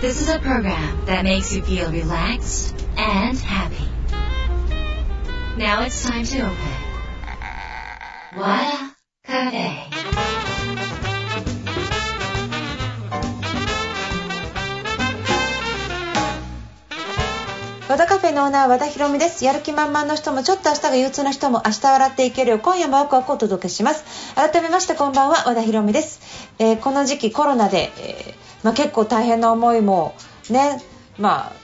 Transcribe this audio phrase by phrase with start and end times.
[0.00, 3.84] This is a program that makes you feel relaxed and happy.
[5.58, 6.56] Now it's time to open.
[8.34, 9.90] Wada Cafe.
[17.90, 26.20] 和田カフェのオーナー和田博美ですやる気満々の人もちょっと明日が憂鬱な人も明日笑っていけるよう今夜もワクワクお届けします改めましてこんばんは和田博美です、
[26.60, 30.14] えーこの時期コロナで、えーまあ、結構大変な思いも
[30.50, 30.82] ね
[31.18, 31.60] まあ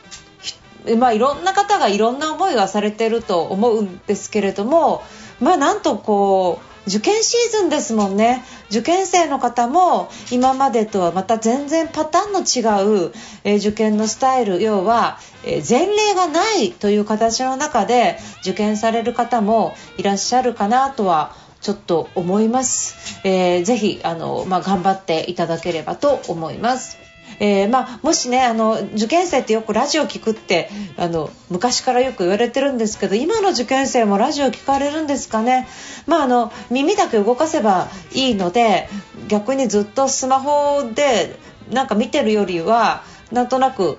[0.99, 5.03] まあ、いろんな方がいろんな思いはされてると思うんですけれども、
[5.41, 8.45] まあ、なんとこう受験シーズンですもんね。
[8.71, 26.99] 受験生の方も今までとはまた全然パターンの違う、え受験のスタイル要は、え前例がないという形の中で受験される方もいらっしゃるかなとはちょっと思います、えーぜひあの、まあ、頑張っていただければと思います。
[27.39, 35.67] えーまあ、もしねあの受験生ってよくラジオ聞くってあの昔からよく言われてるんですけど今の受験生もラジオ聞かれるんですかね、
[36.07, 38.89] まあ、あの耳だけ動かせばいいので
[39.29, 41.39] 逆にずっとスマホで
[41.71, 43.99] なんか見てるよりはなんとなく、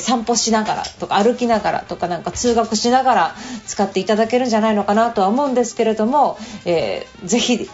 [0.00, 7.68] 散歩しながらとか歩きながらとかなんか通学しながら使っていただけるんじゃないのかなとは思うんですけれども、えーぜひ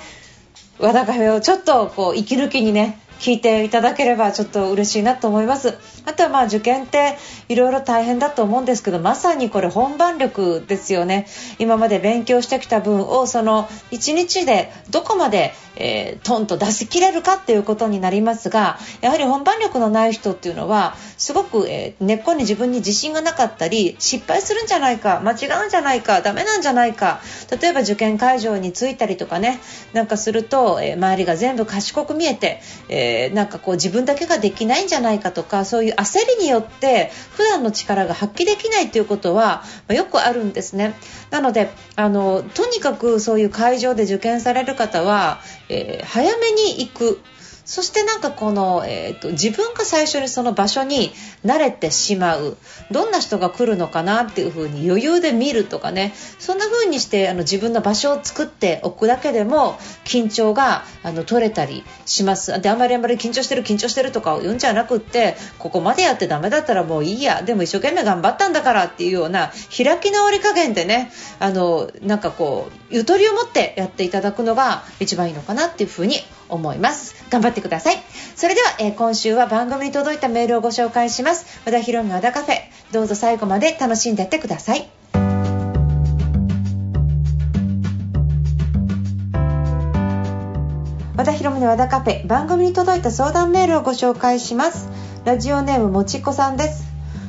[0.78, 5.78] 和田カフェをちょっとこう息抜きにね聞いていただければちょっと嬉しいなと思います。
[6.06, 7.16] あとはまあ受験って
[7.48, 11.26] いろいろ大変だと思うんですけどまさにこれ本番力ですよね。
[11.58, 27.20] 今まで勉強してきた分をその1日でどこまで、えートンと出し切れるかっていうことになりますがやはり本番力のない人っていうのはすごく、えー根っこに自分に自信がなかったり失敗するんじゃないか間違うんじゃないかダメなんじゃないか
[27.60, 29.60] 例えば受験会場に着いたりとかね
[29.92, 33.03] なんかすると、えー周りが全部賢く見えて、えー
[33.34, 40.94] なんかこう自分だけができないんじゃないかとかそういう焦りによって普段の力が発揮できないということは、まあよくあるんですね。
[41.30, 47.20] なのであのとにかくそういう会場で受験される方は、えー早めに行く。
[47.64, 51.12] そしてなんかこの、えーと自分が最初にその場所に
[51.44, 52.56] 慣れてしまう
[52.90, 62.60] どんな人が来るのかなっていう風に余裕で見るとかねそんな風にしてあの自分の場所を作っておくだけでも緊張があの取れたりします。
[62.60, 67.42] であんまりあまり緊張してる緊張してるとかを言うんじゃなくってここまでやってダメだったらもういいや。
[67.42, 71.10] でも一生懸命頑張ったんだからっていうような開き直り加減でね
[71.40, 76.16] あのなんかこうゆとりを持ってやっていただくのが一番いいのかなっていう風に
[76.54, 77.14] 思います。
[77.30, 77.96] 頑張ってください。
[78.36, 81.60] それでは、えー今週は番組に届いたメールをご紹介します。
[81.66, 82.56] 和田博美の和田カフェ。
[82.92, 84.88] どうぞ最後まで楽しんでやってください。
[91.16, 92.26] 和田博美の和田カフェ。
[92.26, 94.88] 番組に届いた相談メールをご紹介します。
[95.24, 96.84] ラジオネームもちこさんです。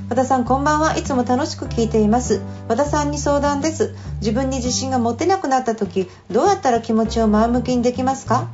[0.09, 0.97] 和田さんこんばんは。
[0.97, 2.41] いつも楽しく聞いています。
[2.67, 3.95] 和田さんに相談です。
[4.21, 8.49] 自分に自信が持てなくなった時どうやったら気持ちを前向きにできますか？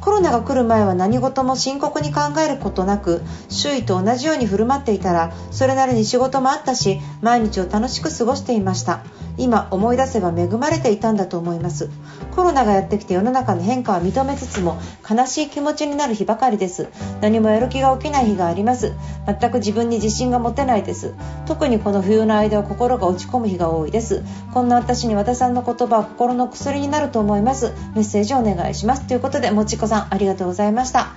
[0.00, 9.04] コロナが来る前は何事も深刻に考えることなく周囲と同じように振る舞っていたらそれなりに仕事もあったし毎日を楽しく過ごしていました。
[9.38, 11.90] 今思い出せば恵まれていたんだと思います。
[12.34, 16.88] コロナがやってきて世の中の変化は認めつつも悲しい気持ちになる日ばかりです。
[17.20, 18.94] 何もやる気が起きない日があります。
[19.26, 21.14] 全く自分に自信が持てないです。
[21.46, 24.22] 特にこの冬の間は心が落ち込む日が多いです。
[24.52, 27.72] こんな私に和田さんの言葉は心の薬になると思います。
[27.94, 29.06] メッセージをお願いします。
[29.06, 31.14] ということでもちこさんありがとうございました。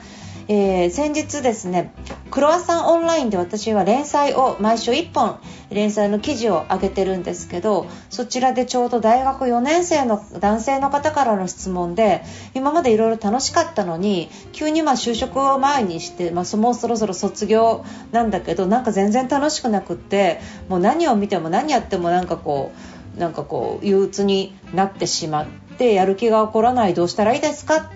[0.47, 1.93] えー先日ですね
[2.29, 5.39] クロワッサンオンラインで私は連載を毎週1本
[5.69, 12.23] 連載の記事を上げてるんですけどそちらでちょうど大学4年生の男性の方からの質問で
[12.53, 22.73] 今までいろいろ楽しかったのに急にまあ就職を前にして、まあ、そもそろそろ卒業なんだけどなんか全然楽しくなくってもう何を見ても何やってもなんかこ
[23.15, 25.45] うなんかこう憂鬱になってしまっ
[25.77, 27.91] てやる気が起こらないどうしたらいいですか？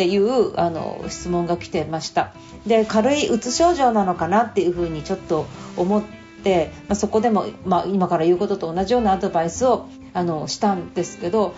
[0.00, 2.32] っていうあの質問が来てました。
[2.66, 5.44] で軽いうつ症状なのかなっていうふうにちょっと
[5.76, 6.02] 思っ
[6.42, 11.54] て、まあ、そこでも、まあ、今から言うことと同じようなアドバイスをあのしたんですけど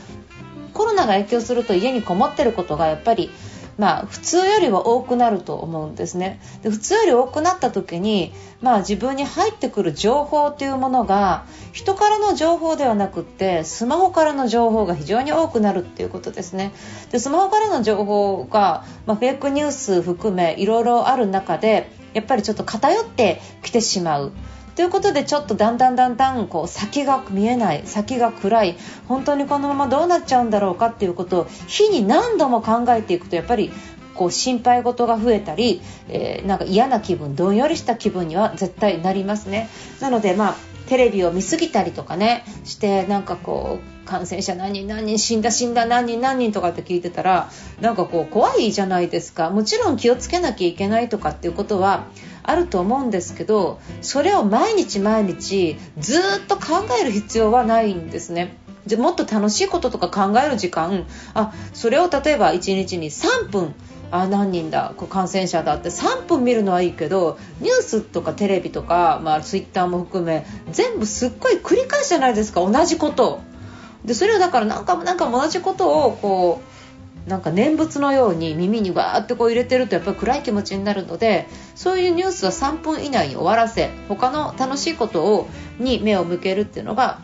[0.75, 3.31] コロナが影響すると家にこもってることがやっぱり
[3.79, 6.41] まあ、普通よりは多くなると思うんですね。
[6.63, 16.73] で普通より多くなった時に、まあ、自分に入ってくる情報というものが人からの情報ではなくってスマホからの情報が非常に多くなるっていうことですね。
[17.11, 24.33] でスマホからの情報が、まあ、フェイクニュース含めいろいろある中でやっぱりちょっと偏ってきてしまう。
[24.75, 28.77] ということでちょっとだんだんだんだんこう先が見えない先が暗い。
[29.07, 33.71] 本当にこのままどうなっちゃうんだろうかっていうことを日に何度も考えていくとやっぱり
[34.15, 39.69] こう心配事が増えたり、えー、なんか嫌な気分どんよりした気分には絶対なりますね。
[40.01, 40.57] なのでまあ
[40.89, 49.51] テレビを見すぎたりとかねしてなんかこう感染者何人何人死んだ死んだ何人何人とかって聞いてたらなんかこう怖いじゃないですか。
[49.51, 52.07] もちろん気をつけなきゃいけないとかっていうことは
[52.43, 58.57] あると思うんですけどそれを毎日毎日ずっと考える必要はないんですね。
[58.87, 63.75] じゃもっと楽しいこととか考える時間あそれを例えば1日に3分
[64.11, 73.41] あ何人だ感染者だって3分見るのはいいけどニュースとかテレビとか、まあ、ツイッターも含め全部すっごい繰り返しじゃないですか同じこと
[74.05, 76.82] でそれをだから何回も何回も同じことをこう
[77.27, 85.49] なんか念仏のように耳にわーってこう入れてるとやっぱり暗い気持ちになるのでそういうニュースは3分以内に終わらせ他の楽しいことを
[85.79, 87.21] に目を向けるっていうのが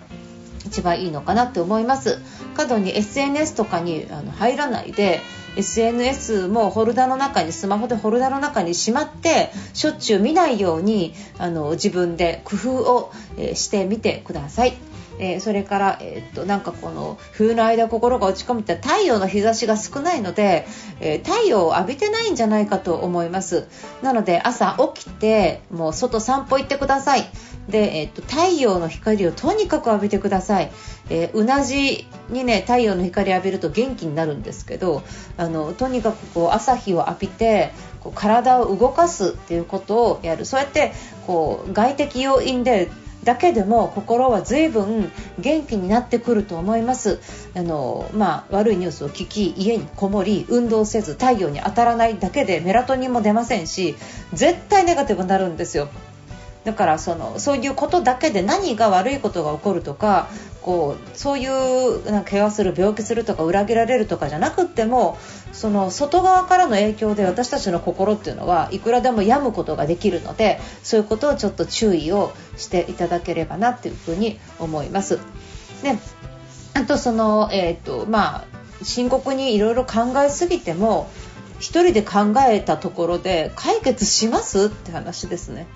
[0.66, 2.18] 一番いいのかなって思います
[2.54, 5.20] 過度に SNS とかにあの入らないで
[5.56, 14.76] SNS もホルダーの中にスマホでホルダーの中にしまってしょっちゅう見ないようにあの自分で工夫を、え、してみてください。
[15.18, 20.66] えー、それから、えー、っとなんかこの冬の間心が落ち込むって太陽の日差しが少ないので、
[21.00, 23.66] えー、太陽を浴びてないんじゃないかと思います。
[24.02, 27.28] なので朝起きてもう外散歩行ってください。
[27.68, 30.72] で、えっと、太陽の光をとにかく浴びてください、
[31.10, 35.02] えー、うなじにね太陽の光浴びると元気になるんですけど
[35.36, 40.46] あのとにかくこう朝日を浴びてこう体を動かすっていうことをやる。
[40.46, 40.92] そうやって
[41.26, 42.90] こう外的要因で
[43.28, 47.20] だけでも心は随分元気になってくると思います。
[47.54, 53.96] あの、まあ、悪いニュースを聞き家にこもり運動せず太陽に当たらないだけでメラトニンも出ませんし
[54.32, 55.90] 絶対ネガティブになるんですよ。
[56.64, 60.28] だからそのそういうことだけで何が悪いことが起こるとか
[60.60, 65.16] こうそういうなんか怪我する病気するとか裏切られるとかじゃなくても
[65.52, 75.18] その外側からの影響で私たちの心っていうのはいくらでも病むことができるのでそういうことをちょっと注意をしていただければなっていうふうに思います。
[75.82, 75.96] で
[76.74, 78.44] あとその、えーとまあ、
[78.82, 81.10] 深刻にいろいろ考えすぎても
[81.60, 85.66] 1人で考えたところで解決しますって話ですね。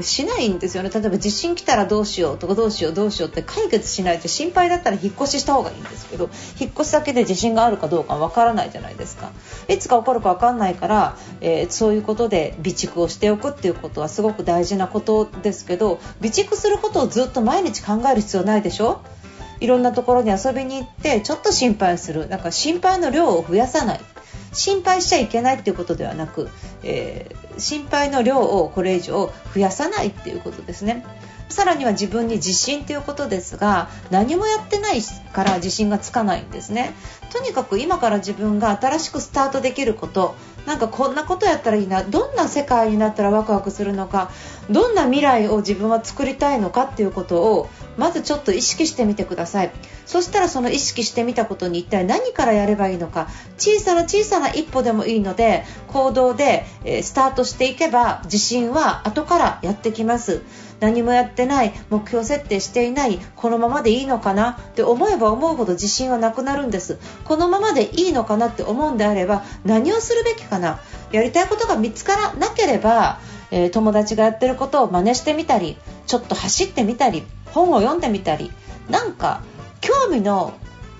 [0.00, 0.90] しないんですよね。
[0.90, 6.28] 例えば地震来たらどうしようとかどうしようどうしようって解決しないと心配だったら引っ越しした方がいいんですけど
[6.60, 9.30] 引っ越し先で地震があるかどうかわからないじゃないですか。
[9.68, 19.00] いつか起こるかわかんないから、えー、そういうことで備蓄をしておくっていうことはすごく大事なことですけど備蓄することをずっと毎日考える必要ないでしょ？
[19.60, 22.28] いろんなところに遊びに行ってちょっと心配する。
[22.28, 24.00] なんか心配の量を増やさない。
[24.52, 26.48] 心配しちゃいけないっていうことではなく、
[26.82, 31.04] えー、心配の量をこれ以上増やさないっていうことですね。
[31.48, 35.00] さらには自分に自信ということですが何もやってない
[35.32, 36.92] から自信がつかないんですね
[37.32, 40.34] とにかく今から自分が新しくスタートできること
[40.66, 44.30] なんかこんなことやったらいいなどんな世界になったらワクワクするのか
[44.68, 49.70] どんな未来を自分は作りたいのかっていうことをまずちょっと意識してみてください。
[50.04, 53.28] そしたらその意識してみたことに一体何からやればいいのか。
[53.58, 56.64] 小さな小さな一歩でもいいので行動で
[57.02, 60.42] スタートしていけば自信は後からやってきます。
[60.78, 64.50] 何もやってない目標設定していないこのままでいいのかな？
[64.50, 66.98] って思えば思うほど自信はなくなるんです。
[67.24, 70.80] このままでいいのかなって思うんであれば何をするべきかな？
[71.12, 78.50] やりたいことが見つからなければ、えー、友達がやってることを真似してみたりちょっと走ってみたり本を読んでみたり
[78.88, 79.42] なんか
[79.80, 80.54] 興味の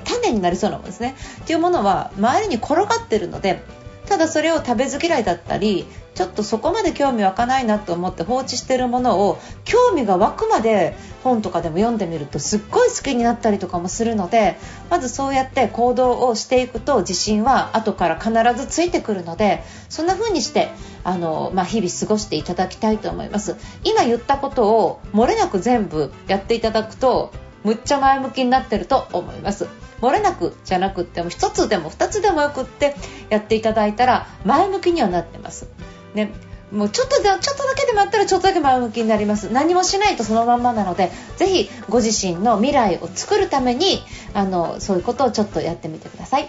[0.04, 1.16] 種になりそうなものですね。
[1.42, 3.62] っていうものは周りに転がってるので
[4.06, 14.56] ただそれを食べず嫌いだったりちょっとそこまで興味湧かないなと思って放置しているものを興味が湧くまで本とかでも読んでみるとすっごい好きになったりとかもするので
[14.88, 20.70] まずそうやって行動をしていくと自信は後から必ずついてくるのでそんな風にして
[21.04, 23.56] あの、まあ、日々過ごしていただきたいと思います。
[23.84, 27.30] 今言ったことを漏れなく全部やっていただくと
[27.62, 29.66] むっちゃ前向きになってると思います。
[30.00, 32.94] 漏れなくじゃなくても1つでも2つでもよくって
[33.28, 35.68] やっていただいたら前向きにはなってます。
[36.16, 36.32] ね
[36.72, 44.00] もうちょっとでちょっとだけでもあったらちょっとだけ前向きになります何もしないとそのまんまなのでぜひご自身の未来を作るために
[44.34, 46.48] あのそういうことをちょっとやってみてください。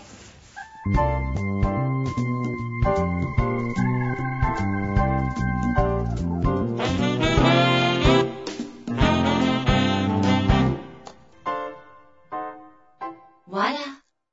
[13.50, 13.76] 笑、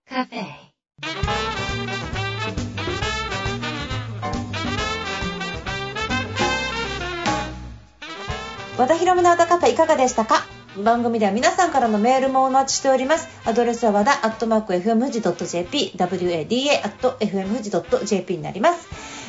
[0.08, 1.23] カフェ
[8.84, 10.44] 和田ヒロムの歌カフェいかがでしたか？
[10.76, 13.28] 番組では皆さんからのメールもお待ちしております。
[13.46, 16.04] アドレスは和田アットマーク FM 富士 .jp wada
[16.84, 17.70] アット FM 富士
[18.04, 18.86] .jp になります、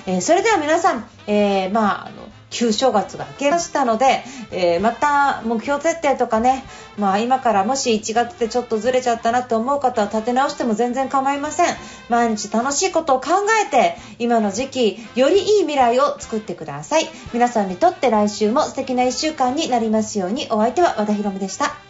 [0.07, 2.24] えー、それでは皆さん、えー、まああの
[2.55, 6.63] 旧正月が明けましたので、えー、また目標設定とかね、
[6.97, 11.75] まあ、今からもし1月でちょっとずれちゃったなと思う方は立て直しても全然構いません。
[12.07, 13.31] 毎日楽しいことを考
[13.65, 17.09] えて今の時期よりいい未来を作ってください。
[17.33, 20.47] 皆さんにとって来週も素敵な1週間になりますように。
[20.49, 21.84] お相手は和田博美でした。